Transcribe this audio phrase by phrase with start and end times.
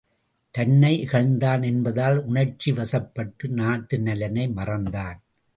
[0.53, 5.19] தன்னை இகழ்ந்தான் என்பதால் உணர்ச்சி வசப்பட்டு நாட்டு நலனை மறந்தான்.